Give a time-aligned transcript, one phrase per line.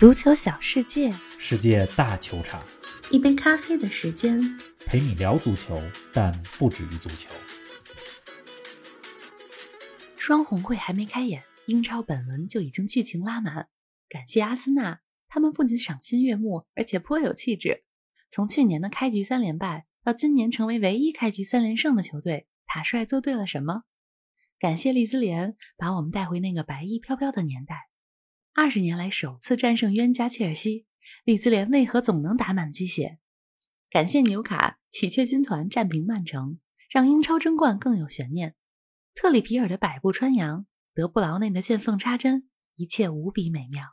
[0.00, 2.64] 足球小世界，世界大球场，
[3.10, 4.40] 一杯咖啡的时间。
[4.86, 5.78] 陪你聊足球，
[6.10, 7.28] 但不止于足球。
[10.16, 13.68] 双红会还没开演，英超本轮就已经剧情拉满。
[14.08, 17.84] 感谢阿森纳，他们不仅赏心悦目，而且颇有气质。
[18.30, 23.82] 从去年的开局三连败，到今年成为唯一开局三连胜的球队，塔帅做对了什么？
[24.58, 27.89] 感谢利兹联，把我们带回那个白衣飘飘的年代。
[28.52, 30.86] 二十年来首次战胜冤家切尔西，
[31.24, 33.18] 利兹联为何总能打满鸡血？
[33.88, 36.58] 感谢纽卡喜鹊军团战平曼城，
[36.90, 38.54] 让英超争冠更有悬念。
[39.14, 43.84] 特里皮尔的百步穿杨，德布劳内的见缝插针，一切无比美妙。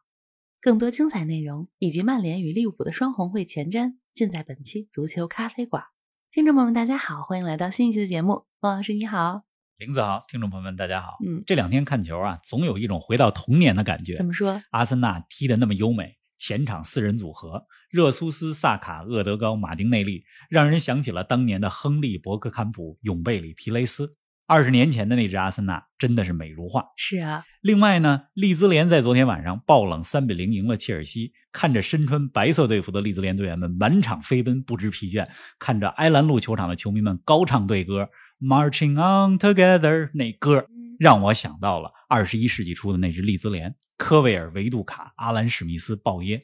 [0.59, 5.83] 更多精彩内容以及曼联与利物浦的双红会前瞻，尽在本期足球咖啡馆。
[6.31, 8.45] 听众朋友们，大家好，欢迎来到新一期的节目。
[8.61, 9.46] 汪老师你好。
[9.77, 11.19] 林子豪，听众朋友们，大家好。
[11.23, 14.15] 嗯，这两天看球啊，总有一种回到童年的感觉。
[14.15, 14.59] 怎么说？
[14.71, 24.15] 阿森纳踢得那么优美，前场四人组合，热苏斯、萨卡、厄德高、马丁内利，让人想起了当年的亨利、博格坎普、永贝里、皮雷斯。
[24.47, 26.85] 二十年前的那支阿森纳真的是美如画。
[26.95, 27.43] 是啊。
[27.61, 35.27] 另外呢，利兹联在昨天晚上爆冷三比零赢了切尔西，看着身穿白色队服的利兹联队员们满场飞奔，不知疲倦；
[35.59, 38.09] 看着埃兰路球场的球迷们高唱队歌。
[38.39, 40.67] Marching on together，那歌
[40.99, 46.41] 让我想到了二十一世纪初的那支利兹联，科维尔、维杜卡、阿兰·史密斯、鲍耶，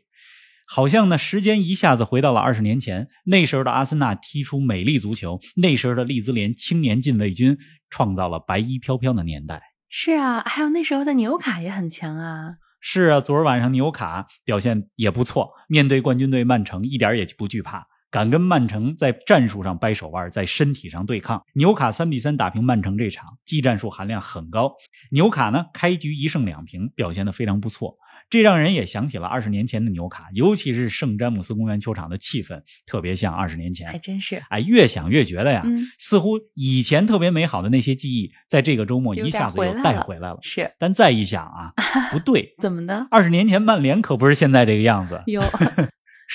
[0.65, 7.59] 好像呢，时间一下子回到了二十年前，那时候的阿森纳踢出美丽足球，那时候的利兹联青年禁卫军
[7.91, 9.61] 创造了白衣飘飘的年代。
[9.87, 12.49] 是啊，还有那时候的纽卡也很强啊。
[12.79, 17.85] 是啊，昨儿晚上纽卡表现也不错，面对冠军队曼城，一点也不惧怕。
[18.13, 21.43] 敢跟曼城在战术上掰手腕，在身体上对抗。
[21.53, 24.71] 纽卡三比三打平曼城，这场技战术含量很高。
[25.09, 27.97] 纽卡呢，开局一胜两平，表现得非常不错。
[28.29, 33.87] 这让人也想起了二十年前的纽卡，尤其是圣詹姆斯公园球场的气氛，特别像二十年前。
[33.87, 40.37] 还真是，哎，越想越觉得呀，嗯，似乎以前特别美好的那些记忆，在这个周末一下子又带回来了。
[40.43, 41.73] 是，但再一想啊，
[42.11, 43.07] 不对， 怎么的？
[43.09, 45.19] 二十年前曼联可不是现在这个样子。
[45.25, 45.41] 有。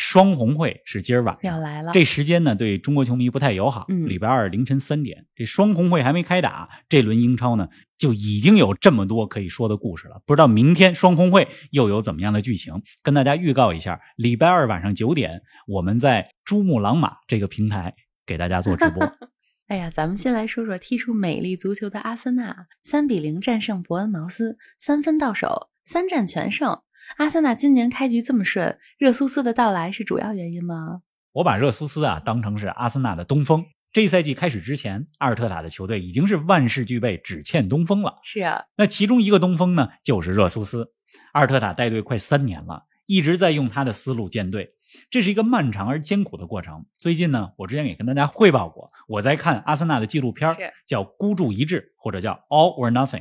[0.00, 3.84] 双红会是今儿晚上要来了，这时间呢对中国球迷不太友好。
[3.88, 10.22] 嗯，礼拜二凌晨三点，这双红会还没开打，这轮英超呢就已经有这么多可以说的故事了。
[10.24, 12.80] 不知道明天双红会又有怎么样的剧情？
[13.02, 17.92] 跟大家预告一下，礼拜二晚上九点，我们在珠穆朗玛这个平台
[18.24, 19.04] 给大家做直播。
[19.66, 26.82] 哎呀，咱们先来说说踢出美丽足球的阿森纳，三比零战胜伯恩茅斯，三分到手，三战全胜。
[27.16, 31.02] 阿森纳今年开局这么顺，热苏斯的到来是主要原因吗？
[31.32, 33.64] 我把热苏斯啊当成是阿森纳的东风。
[33.90, 38.18] 这赛季开始之前，阿尔特塔的球队已经是万事俱备，只欠东风了。
[38.22, 40.92] 是啊，那其中一个东风呢，就是热苏斯。
[41.32, 44.74] 阿尔特塔带队快三年了，一直在用他的思路建队，
[45.10, 46.84] 这是一个漫长而艰苦的过程。
[46.98, 50.54] 最近呢，我之前也跟大家汇报过，我在看阿森纳的纪录片，
[50.86, 53.20] 叫《孤注一掷》或者叫《All or Nothing》。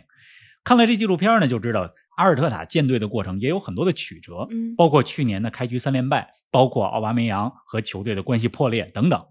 [0.64, 1.94] 看了这纪录片呢，就知道。
[2.18, 9.24] 阿尔特塔建队的过程也有很多的曲折，嗯，包括去年的开局三连败，包括奥巴梅扬和球队的关系破裂等等。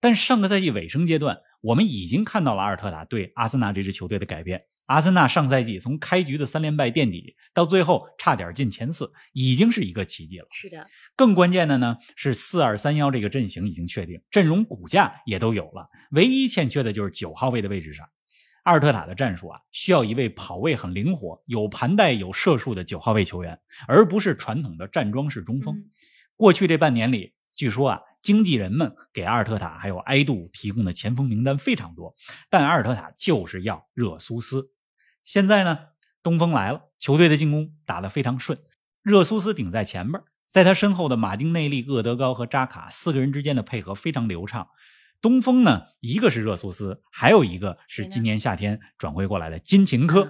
[0.00, 4.62] 但上个赛季尾声阶段，我们已经看到了阿尔特塔对阿森纳这支球队的改变。
[4.86, 10.46] 阿森纳上赛季从开局的三连败垫底，到最后差点进前四，已经是一个奇迹了。
[10.50, 10.84] 是的，
[11.14, 18.08] 更关键的呢是四二三幺这个阵型已经确定，阵容骨架也都有了，唯一欠缺的就是九号位的位置上。
[18.64, 25.84] 阿尔特塔的战术啊，需要一位跑位很灵活、有盘带、有射术的九号位球员，而不是传统的站桩式中锋。
[26.36, 32.14] 过去这半年里，据说啊，经纪人们给阿尔特塔还有埃杜提供的前锋名单非常多，
[32.48, 34.70] 但阿尔特塔就是要热苏斯。
[35.24, 35.78] 现在呢，
[36.22, 38.58] 东风来了，球队的进攻打得非常顺，
[39.02, 44.68] 热苏斯顶在前边，在他身后的马丁内利、厄德高和扎卡四个人之间的配合非常流畅。
[45.20, 50.28] 东风呢，一个是热苏斯，还有一个是今年夏天转会过来的金琴科。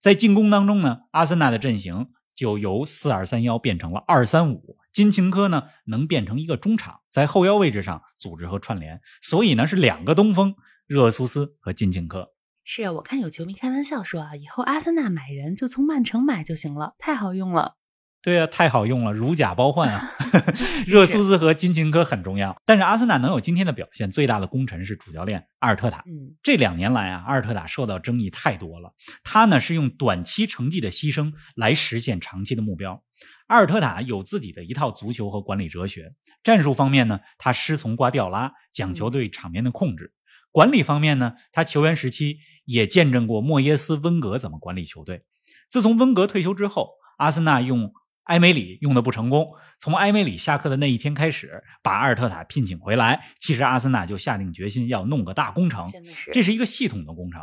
[0.00, 4.76] 在进攻当中呢，阿森纳的阵型就由四二三幺变成了二三五。
[4.92, 9.00] 金琴科呢，能变成一个中场，在后腰位置上组织和串联。
[9.22, 10.54] 所以呢，是两个东风，
[10.86, 12.32] 热苏斯和金琴科。
[12.62, 17.77] 是啊，我看有球迷开玩笑说啊，以后阿森纳买人就从曼城买就行了，太好用了。
[18.20, 20.10] 对啊，太好用了，如假包换啊！
[20.84, 26.02] 热苏斯和金琴科很重要，但是阿森纳能有今天的表现，最大的功臣是主教练阿尔特塔。
[26.06, 28.92] 嗯，这两年来啊，阿尔特塔受到争议太多了。
[29.22, 33.02] 他呢是用短期成绩的牺牲来实现长期的目标。
[33.46, 36.12] 阿尔特塔有自己的一套足球和管理哲学。
[36.42, 40.06] 战术方面呢，他师从瓜迪奥拉，讲求对场面的控制；
[40.50, 45.22] 管理方面呢，他球员时期也见证过莫耶斯、温格怎么管理球队。
[45.70, 47.92] 自从温格退休之后，阿森纳用。
[48.28, 57.42] 埃梅里用的不成功，从埃梅里下课的那一天开始，把阿尔特塔聘请回来，其实阿森纳就下定决心要弄个大工程，是这是一个系统的工程。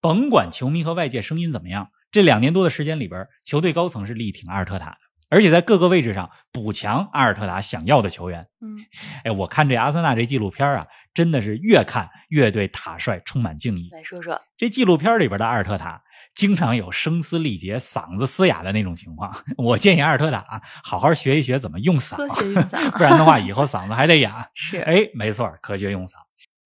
[0.00, 4.96] 甭管球迷和外界声音怎么样，这两年多的时间里边，球队高层是力挺阿尔特塔的，
[5.28, 8.48] 而且在各个位置上补强阿尔特塔想要的球员。
[8.62, 8.78] 嗯，
[9.24, 13.90] 哎，我看这阿森纳这纪录片啊，真的是越看越对塔帅充满敬意。
[13.92, 16.02] 来说说，这纪录片里边的阿尔特塔，
[16.34, 19.44] 经常有声嘶力竭、嗓子嘶哑的那种情况。
[19.58, 24.48] 我建议阿尔特塔啊好好学一学怎么用嗓科，学用嗓 不然的话以后嗓子还得哑。
[24.54, 26.12] 是哎，没错，科学用嗓。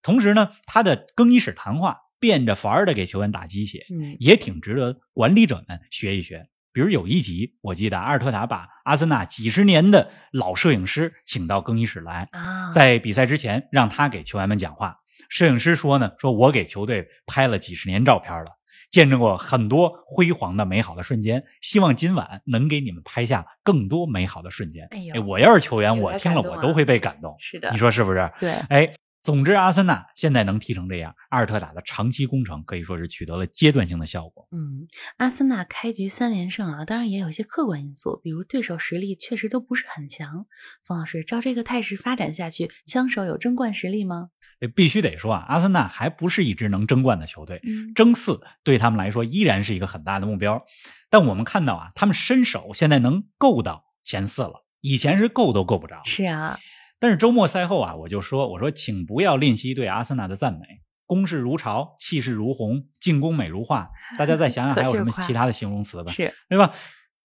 [0.02, 6.46] 同时呢，他的更衣室谈话变着法儿的给球员打鸡血，嗯也挺值得管理者们学一学。
[6.72, 14.98] 比如有一集，我记得阿尔特塔把阿森纳几十年的老摄影师请到更衣室来，啊，在比赛之前让他给球员们讲话。
[15.28, 18.55] 摄影师说呢，说我给球队拍了几十年照片了，
[18.90, 24.86] 见证过很多辉煌的美好的瞬间，希望今晚能给你们拍下更多美好的瞬间。
[24.90, 27.34] 哎呦哎，我要是球员，我听了我都会被感动。
[27.38, 28.32] 是的你说是不是？
[28.40, 28.92] 对，哎，
[29.26, 34.46] 总之，阿森纳现在能踢成这样，阿尔特塔的长期工程可以说是取得了阶段性的效果。
[34.52, 34.86] 嗯，
[35.16, 40.46] 阿森纳开局三连胜啊，当然也有一些客观因素，比如对手实力确实都不是很强。
[40.84, 44.28] 冯老师，照这个态势发展下去，枪手有争冠实力吗？
[44.60, 50.64] 这必须得说啊，阿森纳还不是一支能争冠的球队，嗯，争四对他们来说依然是一个很大的目标。
[51.10, 56.00] 但我们看到啊，他们伸手现在能够到前四了，以前是够都够不着。
[56.04, 56.56] 是啊，
[57.06, 60.66] 但是周末赛后啊，我就说，我说请不要吝惜对阿森纳的赞美，
[61.06, 63.88] 攻势如潮，气势如虹，进攻美如画。
[64.18, 66.10] 大家再想想还有什么其他的形容词吧？
[66.10, 66.72] 是对吧？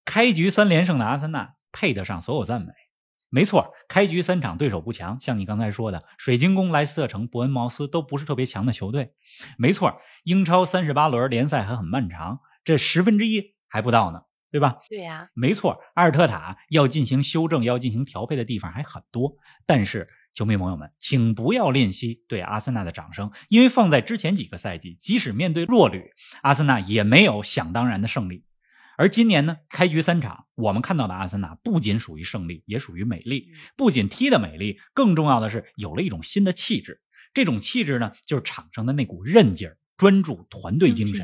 [0.05, 2.67] 开局三连胜的阿森纳配得上所有赞美。
[3.31, 9.13] 没错，开局三场对手不强，像你刚才说的，水晶宫、莱斯特城、伯恩茅斯都不是特别强的球队。
[9.57, 14.19] 没错，英超三十八轮联赛还很漫长，这十分之一还不到呢，
[14.51, 14.79] 对吧？
[14.89, 19.37] 对呀、没错，阿尔特塔要进行修正、要进行调配的地方还很多。
[19.65, 26.11] 但是，球迷朋友们，请不要吝惜对阿森纳的掌声，因为放在之前几个赛季，即使面对弱旅，
[26.41, 28.43] 阿森纳也没有想当然的胜利。
[28.97, 33.51] 而今年呢，开局三场，我们看到的阿森纳不仅属于胜利，也属于美丽。
[33.75, 37.01] 不仅踢得美丽，更重要的是有了一种新的气质。
[37.33, 41.23] 这种气质呢，就是场上的那股韧劲儿、专注、团队精神。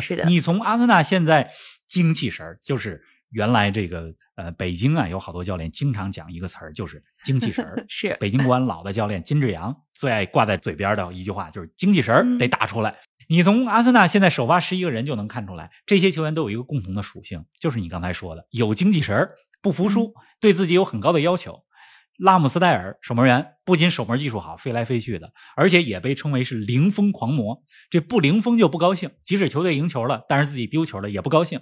[0.00, 1.48] 是的你从阿森纳现在
[1.86, 3.00] 精气神儿，就是
[3.30, 7.82] 原来这个呃北京啊，有好多教练经常讲一个词儿，就是精气神儿。
[7.86, 12.96] 是北京国安老的教练金志扬最爱挂在嘴边的一句话就是精气神儿嗯得打出来。
[13.28, 21.62] 你从阿森纳现在首发十一个人就能看出来，这些球员都有一个共同的属性，就是你刚才说的有精气神儿，不服输，对自己有很高的要求。
[22.18, 27.62] 拉姆斯戴尔守门员不仅守门技术好，飞来飞去的，而且也被称为是零封狂魔。
[27.90, 31.60] 这不零封就不高兴，即使球队赢球了，但是自己丢球了也不高兴。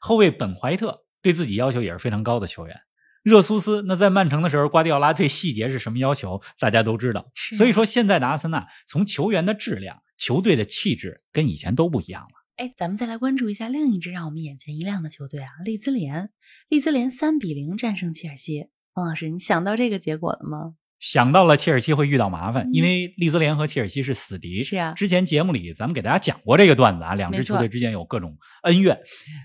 [0.00, 2.76] 后卫本怀特对自己要求也是非常高的球员。
[3.22, 7.30] 热苏斯那在曼城的时候，瓜迪奥拉对细节是什么要求，大家都知道。
[7.56, 12.28] 所以说，现在的阿森纳从球员的质量、球队的气质跟以前都不一样了。
[12.56, 16.30] 哎，咱们再来关注一下另一支让我们眼前一亮的球队啊，利兹联。
[16.68, 18.66] 利兹联三比零战胜切尔西。
[18.94, 20.74] 方老师，你想到这个结果了吗？
[21.00, 24.62] 想到了切尔西会遇到麻烦，嗯因为利兹联和切尔西是死敌。
[24.62, 28.98] 是啊之前节目里咱们给大家讲过这个段子啊，两支球队之间有各种恩怨，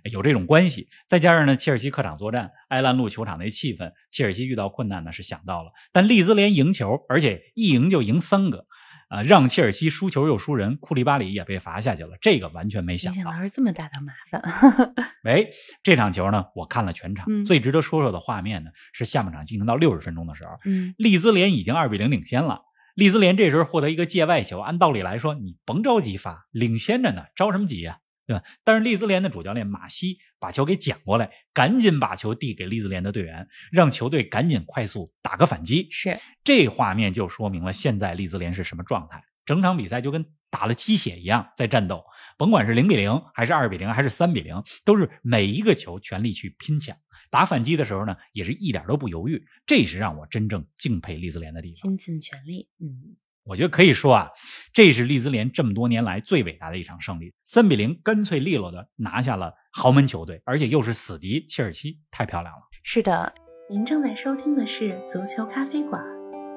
[0.09, 0.87] 有这种关系。
[1.05, 8.65] 再加上呢，切尔西客场作战，埃兰路球场那气氛，切尔西遇到困难呢是想到了，但利兹联赢球，而且一赢就赢三个。
[9.09, 13.31] 啊，让切尔西输球又输人，库利巴里也被罚下去了，这个完全没想到没想。
[13.33, 14.93] 到是这么大的麻烦。
[15.23, 15.49] 喂，
[15.81, 22.61] 这场球呢，我看了全场，嗯最值得说说的画面呢，是下半场进行到六十分钟的时候，嗯，利兹联已经二比零领先了。
[22.93, 27.97] 利兹联这时候获得一个界外球，按道理来说，你甭着急发，领先着呢，着什么急呀、
[28.29, 28.43] 对吧？
[28.63, 35.87] 但是利兹联的主教练马西把球给捡过来，赶紧把球递给利兹联的队员，让球队赶紧快速打个反击。
[35.89, 39.23] 是这画面就说明了现在利兹联是什么状态。
[39.47, 42.03] 整场比赛就跟打了鸡血一样在战斗，
[42.37, 46.95] 甭管是零比零还是二比零还是三比零，都是每一个球全力去拼抢。
[47.31, 51.81] 打反击的时候呢，也是一点都不犹豫，这是让我真正敬佩利兹联的地方。
[51.81, 52.69] 拼尽全力。
[52.79, 53.17] 嗯，
[53.49, 54.29] 我觉得可以说啊，
[54.71, 62.61] 这是利兹联这么多年来最伟大的一场胜利，三比零干脆利落的拿下了豪门球队，而且又是死敌切尔西，太漂亮了。
[62.83, 63.33] 是的，
[63.67, 65.99] 您正在收听的是足球咖啡馆，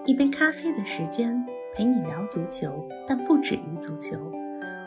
[0.05, 1.35] 一杯咖啡的时间
[1.75, 4.31] 陪你聊足球，但不止于足球。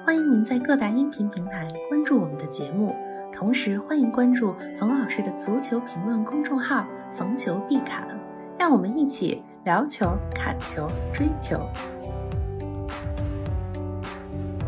[0.05, 2.95] 欢迎您在各大音频平台关注我们的节目，
[3.33, 8.07] 同时欢迎关注冯老师的足球评论公众号“冯球必侃”，
[8.59, 11.57] 让我们一起聊球、砍球、追球。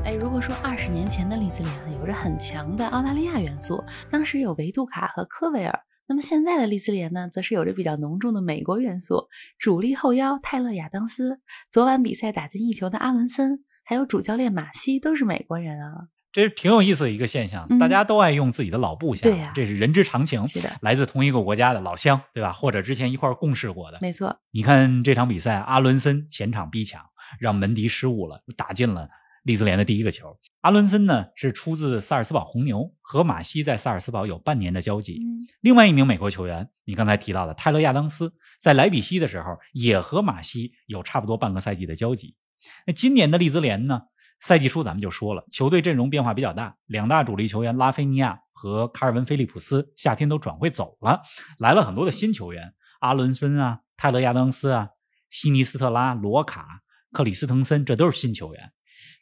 [0.04, 9.28] 哎，如果说二十年前的利兹联有着很强的澳大利亚元素，当时有维杜卡和科维尔，那么现在的利兹联呢，则是有着比较浓重的美国元素，
[9.60, 16.08] 主力后腰泰勒亚当斯，昨晚比赛打进一球的阿伦森，还有主教练马西都是美国人啊。
[16.38, 20.48] 这是挺有意思的一个现象，嗯大家都爱用自己的老部下，这是人之常情。
[20.48, 22.54] 是的，来自同一个国家的老乡，对吧？
[22.54, 23.98] 或者之前一块儿共事过的。
[24.02, 27.02] 没错，你看这场比赛，阿伦森前场逼抢，
[27.40, 29.10] 让门迪失误了，打进了
[29.46, 30.38] 利兹联的第一个球。
[30.62, 35.20] 阿伦森呢是出自萨尔斯堡红牛，和马西在萨尔斯堡有半年的交集。
[35.20, 42.36] 嗯，另外一名美国球员，你刚才提到的泰勒亚当斯，在莱比锡的时候也和马西有差不多半个赛季的交集。
[42.86, 44.04] 那今年的利兹联呢？
[44.40, 51.22] 赛季初咱们就说了，球队阵容变化比较大，两大主力球员拉菲尼亚和卡尔文·菲利普斯夏天都转会走了，
[51.60, 54.90] 来了很多的新球员，阿伦森啊、泰勒亚当斯啊、
[55.30, 58.72] 西尼斯特拉、罗卡、克里斯滕森，这都是新球员。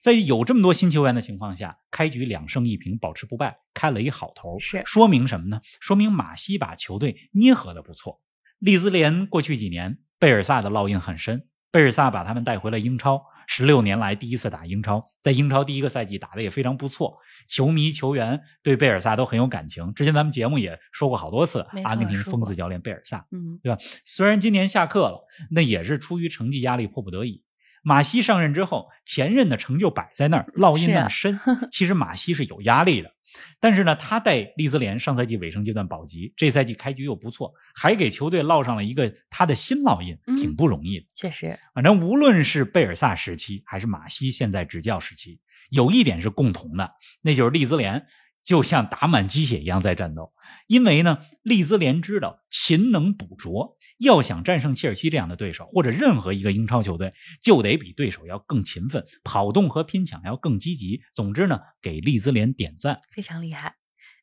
[0.01, 4.59] 在有这么多新球员的情况下，开局两胜一平，保持不败，开了一好头。
[4.59, 5.61] 是说明什么呢？
[5.79, 8.21] 说明马西把球队捏合的不错。
[8.59, 17.15] 利兹联过去几年贝尔萨的烙印很深，贝尔萨把他们带回了英超，十六年来第一次打英超，在英超第一个赛季打得也非常不错，
[17.47, 19.93] 球迷球员对贝尔萨都很有感情。
[19.93, 27.43] 之前咱们节目也说过好多次阿根廷疯子教练贝尔萨，嗯，对吧虽然今年下课了，那也是出于成绩压力，迫不得已。
[27.87, 31.39] 马西上任之后，前任的成就摆在那儿，烙印那么深。
[31.71, 33.11] 其实马西是有压力的，
[33.59, 41.07] 但是呢，他带利兹联上赛季尾声阶段保级，这赛季开局又不错，还给球队烙上了一个他的新烙印，嗯挺不容易的。
[41.13, 45.39] 确实，反正无论是贝尔萨时期，还是马西现在执教时期，
[45.69, 46.89] 有一点是共同的，
[47.21, 48.03] 那就是利兹联
[48.45, 50.31] 就像打满鸡血一样在战斗。
[50.67, 57.11] 因为呢，利兹联知道勤能补拙，要想战胜切尔西这样的对手，或者任何一个英超球队，
[57.41, 61.01] 就得比对手要更勤奋，跑动和拼抢要更积极。
[61.13, 62.97] 总之呢，给利兹联点赞。
[63.11, 63.75] 非常厉害。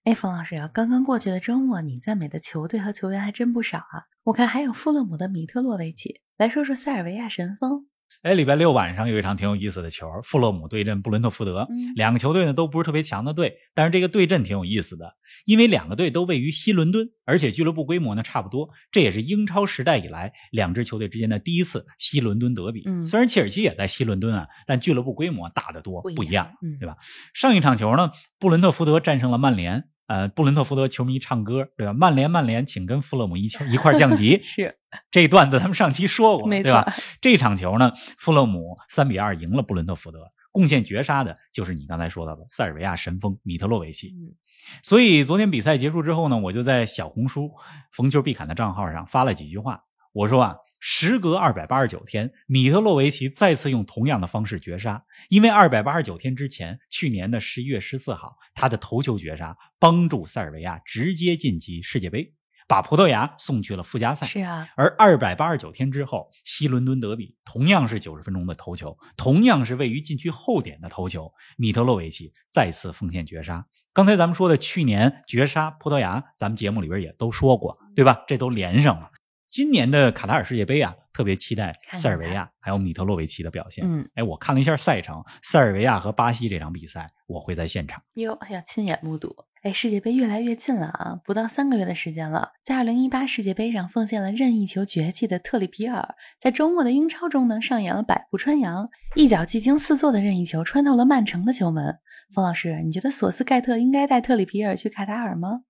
[0.04, 4.10] 哎，冯老师啊，刚刚过去的周末，你赞美的球队和球员还真不少啊。
[4.24, 7.86] 我看还有富勒姆的米特洛维奇，来说说塞尔维亚神锋。
[8.22, 11.66] 哎，礼拜六晚上有一场挺有意思的球，富勒姆对阵布伦特福德。
[11.70, 15.14] 嗯两个球队呢都不是特别强的队，但是这个对阵挺有意思的，
[15.44, 22.82] 因为两个队都位于西伦敦，而且俱乐部规模呢差不多，这也是英超时代以来两支球队之间的第一次西伦敦德比。
[22.86, 26.96] 嗯虽然切尔西也在西伦敦啊，但俱乐部规模大得多，不一样样，嗯对吧？
[27.34, 29.84] 上一场球呢，布伦特福德战胜了曼联。
[30.08, 31.94] 呃，布伦特福德球迷唱歌，对吧？
[31.94, 34.38] 曼联，曼联，请跟富勒姆一球一块降级。
[34.42, 34.76] 是，
[35.10, 37.02] 这段子他们上期说过，没对吧错？
[37.20, 44.08] 这场球呢，富勒姆三比二赢了布伦特福德，贡献绝杀的就是你刚才说到的塞尔维亚神锋米特洛维奇。
[44.08, 44.34] 嗯
[44.82, 47.50] 所以昨天比赛结束之后呢，我就在小红书
[47.90, 49.82] 逢球必砍的账号上发了几句话，
[50.12, 50.56] 我说啊。
[50.84, 55.04] 时隔二百八十九天，米特洛维奇再次用同样的方式绝杀。
[55.28, 62.34] 因为二百八十九天之前，去年的十一月十四号，他的头球绝杀帮助塞尔维亚直接晋级世界杯，
[62.68, 64.26] 把葡萄牙送去了附加赛。
[64.26, 73.66] 是啊，而二百八十九天之后，西伦敦德比同样是九十分钟的头球，同样是位于禁区后点的头球，米特洛维奇再次奉献绝杀。
[73.92, 78.24] 刚才咱们说的去年绝杀葡萄牙，咱们节目里边也都说过，对吧？
[78.26, 79.10] 这都连上了。
[79.48, 83.84] 今年的卡塔尔世界杯啊，特别期待塞尔维亚还有米特洛维奇的表现。
[83.86, 88.02] 嗯，哎，我看了一下赛程，塞尔维亚和巴西这场比赛，我会在现场。
[88.14, 89.36] 哟，要亲眼目睹。
[89.62, 92.50] 哎，世界杯越来越近了啊，不到三个月的时间了。
[92.64, 101.96] 在二零一八世界杯上奉献了任意球绝技的特里皮尔，在周末的英超中呢，上演了百步穿杨，一脚技惊四座的任意球穿透了曼城的球门。
[102.34, 105.60] 冯老师，你觉得索斯盖特应该带特里皮尔去卡塔尔吗？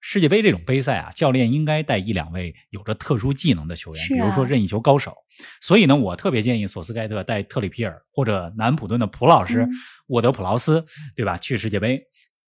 [0.00, 5.14] 世界杯这种杯赛啊，教练应该带一两位有着特殊技能的球员，啊比如说任意球高手。
[5.60, 9.70] 所以呢，我特别建议索斯盖特带特里皮尔或者南普顿的普老师、嗯
[10.08, 11.38] 沃德普劳斯，对吧？
[11.38, 12.02] 去世界杯。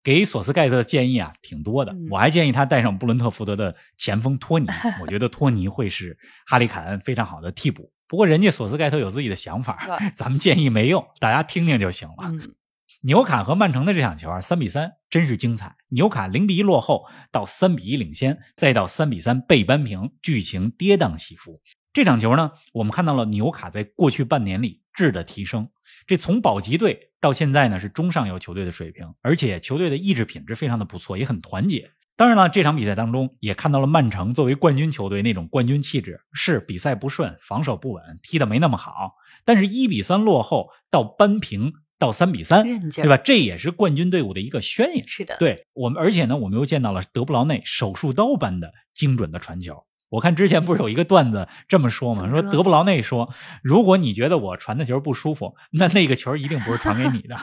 [0.06, 4.68] 给索斯盖特的建议啊挺多的，嗯我还建议他带上布伦特福德的前锋托尼，
[5.02, 7.90] 我觉得托尼会是哈利凯恩非常好的替补。
[8.06, 9.76] 不过人家索斯盖特有自己的想法，
[10.14, 12.14] 咱们建议没用，大家听听就行了。
[12.26, 12.54] 嗯，
[13.02, 15.74] 纽卡和曼城的这场球啊，三比三，真是精彩。
[15.88, 21.60] 纽卡零比一落后，到三比一领先，再到三比三被扳平，剧情跌宕起伏。
[21.96, 25.70] 这场球呢，我们看到了纽卡在过去半年里质的提升。
[26.06, 31.92] 这从保级队到现在呢，是中上游球队的水平，而且球队的意志品质非常的不错，也很团结。
[32.14, 36.20] 当然了，这场比赛当中也看到了曼城作为冠军球队那种冠军气质。
[36.34, 39.14] 是比赛不顺，防守不稳，踢得没那么好，
[39.46, 43.16] 但是一比三落后到扳平到三比三，对吧？
[43.16, 45.08] 这也是冠军队伍的一个宣言。
[45.08, 49.86] 是的，，对我们，而且呢，我们又见到了德布劳内手术刀般的精准的传球。
[50.08, 52.28] 我看之前不是有一个段子这么说吗？
[52.28, 53.32] 说说德布劳内说，
[53.62, 57.36] 如果你觉得我传的球不舒服，那那个球一定不是传给你的。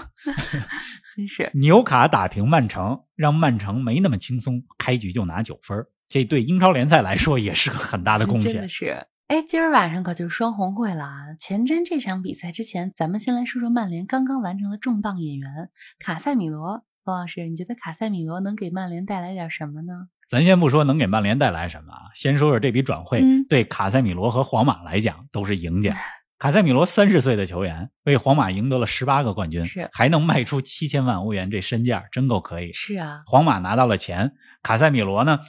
[1.16, 5.86] 真是纽卡打平曼城，让曼城没那么轻松，开局就拿九分。
[6.08, 8.68] 这对英超联赛来说也是个很大的贡献真的。
[8.68, 9.08] 是。
[9.28, 11.34] 哎，今儿晚上可就是双红会了啊！
[11.40, 15.50] 前瞻这场比赛之前，咱们先来说说曼联刚刚完成的重磅演员
[15.98, 16.84] 卡塞米罗。
[17.06, 20.08] 罗老师，你觉得卡塞米罗能给曼联带来点什么呢？
[20.30, 25.96] 咱先不说能给曼联带来什么啊，先说说这笔转会嗯对卡塞米罗和皇马来讲都是赢家。
[26.40, 32.74] 卡塞米罗三十岁的球员，为皇马赢得了十八个冠军，是还能卖出七千万欧元，这身价真够可以。
[32.74, 35.40] 是啊，皇马拿到了钱，卡塞米罗呢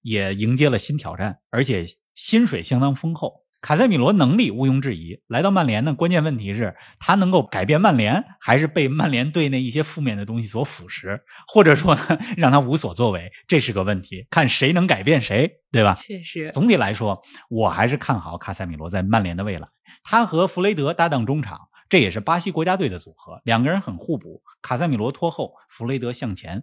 [0.00, 3.34] 也迎接了新挑战，而且薪水相当丰厚。
[3.60, 15.94] 卡塞米罗能力毋庸置疑，来到曼联呢，关键问题是他能够改变曼联，还是被曼联队内一些负面的东西所腐蚀，或者说呢让他无所作为，这是个问题，看谁能改变谁，对吧？
[15.94, 19.68] 确实，总体来说，我还是看好卡塞米罗在曼联的未来。
[20.04, 24.40] 他和弗雷德搭档中场，这也是巴西国家队的组合，两个人很互补。
[24.62, 26.62] 卡塞米罗拖后，弗雷德向前。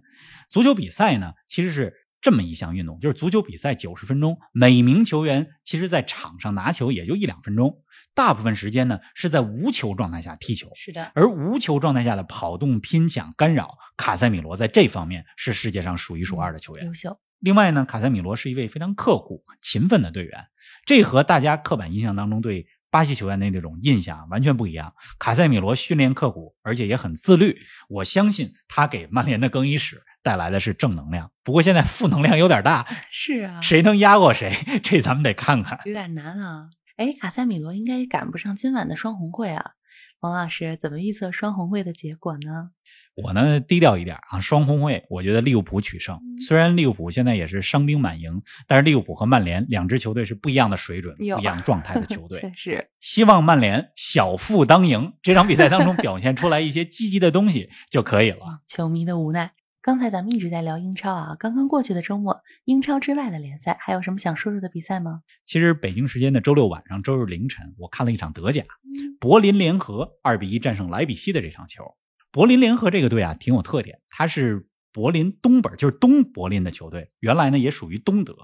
[0.50, 1.94] 足球比赛呢，其实是
[2.26, 7.84] 这么一项运动，就是足球比赛九十分钟，每名球员其实在场上拿球也就一两分钟，
[8.16, 10.72] 大部分时间呢是在无球状态下踢球。
[10.74, 16.88] 是的，而无球状态下的跑动、拼抢、干扰，卡塞米罗在这方面是世界上数一数二的球员。
[16.88, 20.48] 优秀，另外呢，卡塞米罗是一位非常刻苦、勤奋的队员，
[20.84, 24.92] 这和大家刻板印象当中对巴西球员的那种印象完全不一样。
[25.20, 31.30] 卡塞米罗训练刻苦，而且也很自律，我相信他给曼联的更衣室带来的是正能量。
[31.44, 34.52] 不过现在负能量有点大，是啊，谁能压过谁，
[34.84, 35.80] 这咱们得看看。
[35.86, 36.68] 有点难啊。
[36.98, 39.74] 哎，卡塞米罗应该赶不上今晚的双红会啊。
[40.22, 42.72] 王老师怎么预测双红会的结果呢？
[43.16, 46.16] 我呢低调一点啊，双红会，我觉得利物浦取胜。
[46.16, 52.40] 嗯虽然利物浦现在也是伤兵满营，但是利物浦和曼联两支球队是不一样的水准、不一样状态的球队。
[52.42, 58.62] 确实，希望曼联小负当赢，这场比赛当中表现出来一些积极的东西就可以了。
[58.66, 59.52] 球迷的无奈。
[59.86, 65.22] 刚才咱们一直在聊英超啊，刚刚过去的周末，英超之外的联赛还有什么想说说的比赛吗？
[65.46, 71.84] 其实北京时间的周六晚上、周日凌晨，我看了一场德甲，嗯，柏林联合二比一战胜莱比锡的这场球。
[72.32, 78.36] 柏林联合这个队啊，挺有特点，它是柏林东本，就是东柏林的球队，原来呢也属于东德。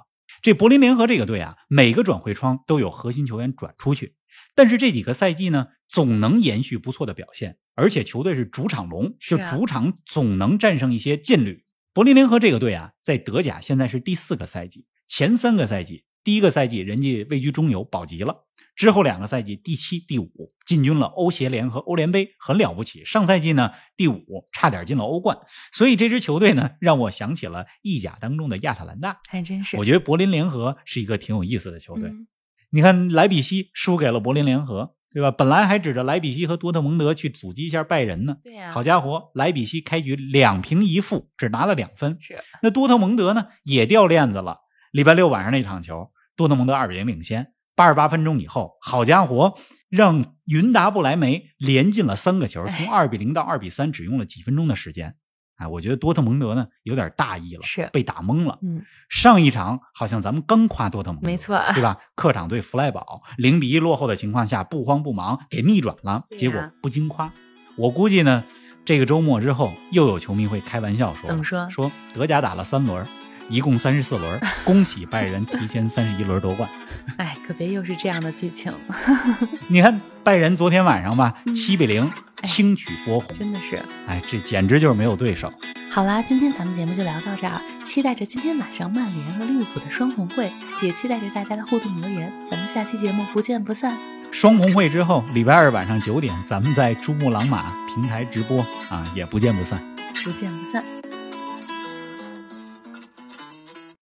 [0.44, 4.14] 这柏林联合这个队啊，每个转会窗都有核心球员转出去，
[4.56, 11.64] 但是这几个赛季呢，总能延续不错的表现，而且球队是主场龙，是主场总能战胜一些劲旅。
[11.94, 18.46] 柏林联合这个队啊，在德甲现在是第四个赛季，前三个赛季，第一个赛季人家位居中游保级了，
[18.78, 23.04] 之后两个赛季第七、第五进军了欧协联和欧联杯，很了不起。
[23.04, 25.38] 上赛季呢第五，差点进了欧冠，
[25.74, 29.20] 所以这支球队呢让我想起了意甲当中的亚特兰大。
[29.28, 29.76] 还真是。
[29.76, 32.08] 我觉得柏林联合是一个挺有意思的球队。
[32.08, 32.26] 嗯
[32.74, 35.30] 你看莱比锡输给了柏林联合，对吧？
[35.30, 38.38] 本来还指着莱比锡和多特蒙德去阻击一下拜仁呢。
[38.42, 42.18] 对呀、好家伙，莱比锡开局两平一负，只拿了两分。
[42.22, 44.56] 是那多特蒙德呢也掉链子了。
[44.94, 49.54] 礼拜六晚上那场球，多特蒙德二比零领先，八十八分钟以后，好家伙，
[49.90, 55.16] 让云达不莱梅连进了三个球，哎从二比零到二比三，只用了几分钟的时间。
[55.62, 58.58] 哎，我觉得多特蒙德呢有点大意了，是被打懵了。
[58.64, 61.98] 嗯，上一场好像咱们刚夸多特蒙德，没错对吧？
[62.16, 67.32] 客场对弗赖堡零比一落后的情况下，不慌不忙给逆转了，结果不经夸。
[67.78, 68.44] 我估计呢，
[68.84, 73.06] 这个周末之后又有球迷会开玩笑说，怎么说说德甲打了三轮，
[73.50, 76.68] 一共三十四轮，恭喜拜仁提前三十一轮夺冠。
[77.18, 78.72] 哎，可别又是这样的剧情，
[79.70, 82.10] 你看拜仁昨天晚上吧，嗯七比零
[82.44, 83.82] 轻取波鸿，真的是。
[84.08, 85.52] 哎，这简直就是没有对手。
[85.90, 90.52] 好啦，今天咱们节目就聊到这儿，期待着今天晚上曼联和利物浦的双红会，
[90.82, 92.32] 也期待着大家的互动留言。
[92.50, 93.98] 咱们下期节目不见不散。
[94.32, 99.82] 双红会之后，礼拜二晚上九点，咱们在珠穆朗玛平台直播啊，也不见不散。
[100.24, 100.84] 不见不散。